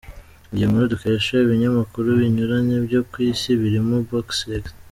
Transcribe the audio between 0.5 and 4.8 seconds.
Iyi nkuru dukesha ibinyamakuru binyuranye byo ku isi birimo Boxrec.